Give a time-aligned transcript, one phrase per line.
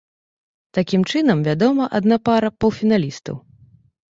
[0.77, 3.35] Такім чынам вядома адна пара паўфіналістаў.